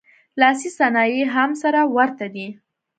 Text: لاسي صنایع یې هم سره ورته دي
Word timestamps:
لاسي 0.39 0.69
صنایع 0.79 1.15
یې 1.19 1.25
هم 1.35 1.51
سره 1.61 1.79
ورته 1.95 2.25
دي 2.35 2.47